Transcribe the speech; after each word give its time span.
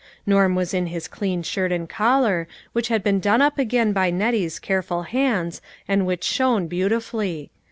Norm 0.25 0.55
was 0.55 0.73
in 0.73 0.87
his 0.87 1.07
clean 1.07 1.43
shirt 1.43 1.71
and 1.71 1.87
collar, 1.87 2.47
which 2.73 2.87
had 2.87 3.03
been 3.03 3.19
done 3.19 3.39
up 3.39 3.59
again 3.59 3.93
by 3.93 4.09
Nettie's 4.09 4.57
careful 4.57 5.03
hands 5.03 5.61
and 5.87 6.07
which 6.07 6.23
shone 6.23 6.67
beauti 6.67 6.99
fully. 7.03 7.51